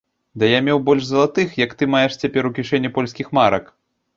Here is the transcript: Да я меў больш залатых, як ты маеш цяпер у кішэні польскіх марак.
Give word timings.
Да 0.43 0.47
я 0.51 0.61
меў 0.69 0.79
больш 0.87 1.03
залатых, 1.09 1.53
як 1.65 1.75
ты 1.81 1.89
маеш 1.97 2.17
цяпер 2.25 2.51
у 2.51 2.53
кішэні 2.59 2.93
польскіх 2.97 3.27
марак. 3.41 3.71